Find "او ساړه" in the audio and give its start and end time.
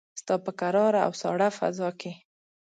1.05-1.49